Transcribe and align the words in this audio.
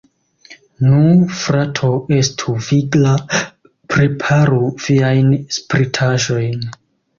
Nu, 0.85 1.01
frato, 1.41 1.89
estu 2.21 2.55
vigla, 2.69 3.13
preparu 3.95 4.65
viajn 4.89 5.31
spritaĵojn! 5.61 6.69